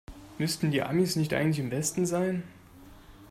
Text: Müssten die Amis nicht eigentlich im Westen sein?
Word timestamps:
Müssten 0.39 0.71
die 0.71 0.81
Amis 0.81 1.15
nicht 1.15 1.31
eigentlich 1.35 1.59
im 1.59 1.69
Westen 1.69 2.07
sein? 2.07 2.41